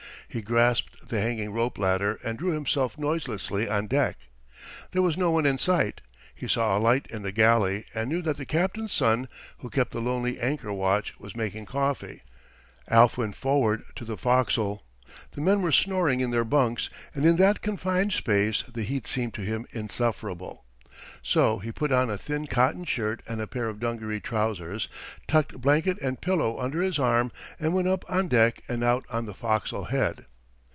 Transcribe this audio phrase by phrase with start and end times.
[0.33, 4.17] He grasped the hanging rope ladder and drew himself noiselessly on deck.
[4.93, 5.99] There was no one in sight.
[6.33, 9.27] He saw a light in the galley, and knew that the captain's son,
[9.57, 12.21] who kept the lonely anchor watch, was making coffee.
[12.87, 14.85] Alf went forward to the forecastle.
[15.31, 19.33] The men were snoring in their bunks, and in that confined space the heat seemed
[19.33, 20.63] to him insufferable.
[21.23, 24.87] So he put on a thin cotton shirt and a pair of dungaree trousers,
[25.27, 29.25] tucked blanket and pillow under his arm, and went up on deck and out on
[29.25, 30.27] the forecastle head.